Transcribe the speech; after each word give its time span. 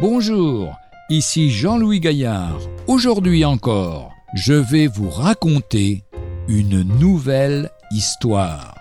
Bonjour, 0.00 0.78
ici 1.10 1.50
Jean-Louis 1.50 2.00
Gaillard. 2.00 2.58
Aujourd'hui 2.86 3.44
encore, 3.44 4.14
je 4.32 4.54
vais 4.54 4.86
vous 4.86 5.10
raconter 5.10 6.04
une 6.48 6.84
nouvelle 6.98 7.68
histoire. 7.90 8.74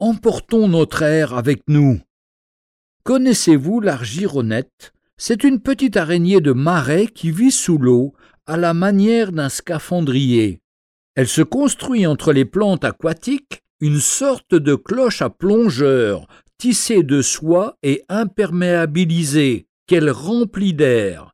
Emportons 0.00 0.66
notre 0.66 1.02
air 1.02 1.34
avec 1.34 1.62
nous. 1.68 2.00
Connaissez-vous 3.04 3.78
l'argironnette? 3.78 4.92
C'est 5.16 5.44
une 5.44 5.60
petite 5.60 5.96
araignée 5.96 6.40
de 6.40 6.52
marais 6.52 7.06
qui 7.06 7.30
vit 7.30 7.52
sous 7.52 7.78
l'eau 7.78 8.14
à 8.46 8.56
la 8.56 8.74
manière 8.74 9.30
d'un 9.30 9.48
scaphandrier. 9.48 10.58
Elle 11.14 11.28
se 11.28 11.42
construit 11.42 12.04
entre 12.04 12.32
les 12.32 12.44
plantes 12.44 12.84
aquatiques 12.84 13.61
une 13.82 13.98
sorte 13.98 14.54
de 14.54 14.76
cloche 14.76 15.22
à 15.22 15.28
plongeur, 15.28 16.28
tissée 16.56 17.02
de 17.02 17.20
soie 17.20 17.76
et 17.82 18.04
imperméabilisée, 18.08 19.66
qu'elle 19.88 20.08
remplit 20.08 20.72
d'air. 20.72 21.32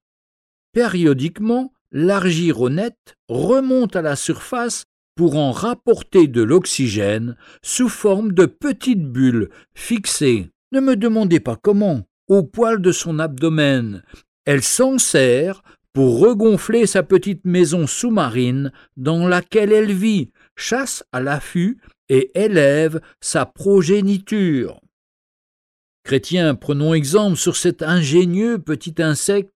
Périodiquement, 0.72 1.74
l'argironnette 1.92 3.16
remonte 3.28 3.96
à 3.96 4.02
la 4.02 4.16
surface 4.16 4.84
pour 5.14 5.36
en 5.36 5.52
rapporter 5.52 6.26
de 6.26 6.42
l'oxygène 6.42 7.36
sous 7.60 7.90
forme 7.90 8.32
de 8.32 8.46
petites 8.46 9.04
bulles 9.04 9.50
fixées. 9.74 10.48
Ne 10.72 10.80
me 10.80 10.96
demandez 10.96 11.40
pas 11.40 11.56
comment, 11.56 12.08
au 12.28 12.44
poil 12.44 12.80
de 12.80 12.92
son 12.92 13.18
abdomen. 13.18 14.02
Elle 14.46 14.62
s'en 14.62 14.96
sert 14.96 15.62
pour 15.92 16.20
regonfler 16.20 16.86
sa 16.86 17.02
petite 17.02 17.44
maison 17.44 17.86
sous-marine 17.86 18.72
dans 18.96 19.28
laquelle 19.28 19.72
elle 19.72 19.92
vit, 19.92 20.30
chasse 20.56 21.04
à 21.12 21.20
l'affût 21.20 21.78
et 22.08 22.30
élève 22.38 23.00
sa 23.20 23.46
progéniture. 23.46 24.80
Chrétiens, 26.04 26.54
prenons 26.54 26.94
exemple 26.94 27.36
sur 27.36 27.56
cet 27.56 27.82
ingénieux 27.82 28.58
petit 28.58 28.94
insecte. 28.98 29.52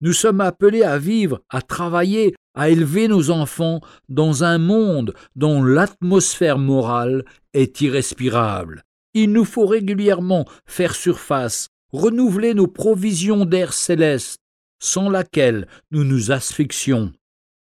Nous 0.00 0.12
sommes 0.12 0.42
appelés 0.42 0.82
à 0.82 0.98
vivre, 0.98 1.40
à 1.48 1.62
travailler, 1.62 2.34
à 2.54 2.68
élever 2.68 3.08
nos 3.08 3.30
enfants 3.30 3.80
dans 4.08 4.44
un 4.44 4.58
monde 4.58 5.14
dont 5.34 5.62
l'atmosphère 5.62 6.58
morale 6.58 7.24
est 7.54 7.80
irrespirable. 7.80 8.82
Il 9.14 9.32
nous 9.32 9.44
faut 9.44 9.66
régulièrement 9.66 10.44
faire 10.66 10.94
surface, 10.94 11.68
renouveler 11.92 12.52
nos 12.52 12.66
provisions 12.66 13.46
d'air 13.46 13.72
céleste, 13.72 14.40
sans 14.80 15.08
laquelle 15.08 15.66
nous 15.90 16.04
nous 16.04 16.32
asphyxions. 16.32 17.12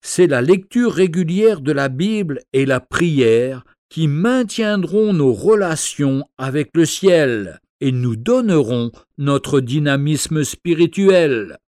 C'est 0.01 0.29
la 0.29 0.41
lecture 0.41 0.93
régulière 0.93 1.61
de 1.61 1.73
la 1.73 1.89
Bible 1.89 2.41
et 2.55 2.65
la 2.65 2.81
prière 2.81 3.65
qui 3.91 4.09
maintiendront 4.09 5.13
nos 5.13 5.35
relations 5.35 6.25
avec 6.39 6.71
le 6.75 6.87
ciel 6.87 7.61
et 7.81 7.93
nous 7.93 8.17
donneront 8.17 8.93
notre 9.19 9.61
dynamisme 9.61 10.45
spirituel. 10.45 11.59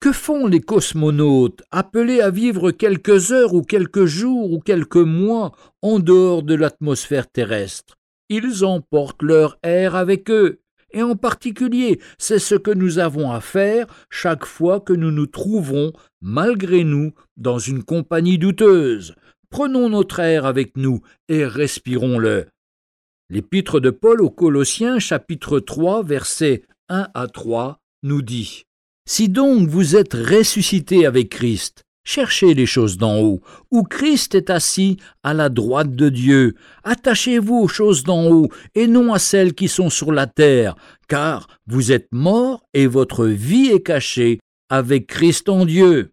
Que 0.00 0.12
font 0.12 0.46
les 0.46 0.60
cosmonautes 0.60 1.62
appelés 1.70 2.20
à 2.20 2.30
vivre 2.30 2.70
quelques 2.70 3.32
heures 3.32 3.54
ou 3.54 3.62
quelques 3.62 4.06
jours 4.06 4.52
ou 4.52 4.58
quelques 4.58 4.96
mois 4.96 5.52
en 5.82 5.98
dehors 5.98 6.42
de 6.42 6.54
l'atmosphère 6.54 7.30
terrestre? 7.30 7.96
Ils 8.28 8.64
emportent 8.64 9.22
leur 9.22 9.58
air 9.62 9.94
avec 9.94 10.30
eux. 10.30 10.60
Et 10.92 11.02
en 11.02 11.16
particulier, 11.16 12.00
c'est 12.18 12.38
ce 12.38 12.54
que 12.54 12.70
nous 12.70 12.98
avons 12.98 13.30
à 13.30 13.40
faire 13.40 13.86
chaque 14.08 14.46
fois 14.46 14.80
que 14.80 14.92
nous 14.92 15.10
nous 15.10 15.26
trouvons, 15.26 15.92
malgré 16.22 16.84
nous, 16.84 17.12
dans 17.36 17.58
une 17.58 17.82
compagnie 17.82 18.38
douteuse. 18.38 19.14
Prenons 19.50 19.88
notre 19.88 20.20
air 20.20 20.44
avec 20.44 20.76
nous 20.76 21.00
et 21.28 21.44
respirons-le. 21.44 22.46
L'épître 23.30 23.80
de 23.80 23.90
Paul 23.90 24.20
aux 24.20 24.30
Colossiens 24.30 24.98
chapitre 24.98 25.60
3 25.60 26.02
versets 26.02 26.62
1 26.88 27.08
à 27.14 27.26
3 27.26 27.78
nous 28.02 28.22
dit 28.22 28.64
Si 29.06 29.28
donc 29.28 29.68
vous 29.68 29.96
êtes 29.96 30.14
ressuscités 30.14 31.06
avec 31.06 31.30
Christ, 31.30 31.84
cherchez 32.04 32.54
les 32.54 32.66
choses 32.66 32.98
d'en 32.98 33.18
haut, 33.20 33.40
où 33.70 33.82
Christ 33.82 34.34
est 34.34 34.50
assis 34.50 34.96
à 35.22 35.34
la 35.34 35.48
droite 35.48 35.94
de 35.94 36.08
Dieu. 36.08 36.54
Attachez-vous 36.84 37.56
aux 37.56 37.68
choses 37.68 38.04
d'en 38.04 38.30
haut 38.30 38.48
et 38.74 38.86
non 38.86 39.12
à 39.12 39.18
celles 39.18 39.54
qui 39.54 39.68
sont 39.68 39.90
sur 39.90 40.12
la 40.12 40.26
terre, 40.26 40.76
car 41.08 41.48
vous 41.66 41.92
êtes 41.92 42.08
morts 42.12 42.64
et 42.74 42.86
votre 42.86 43.26
vie 43.26 43.68
est 43.68 43.82
cachée 43.82 44.40
avec 44.68 45.06
Christ 45.06 45.48
en 45.48 45.64
Dieu. 45.64 46.12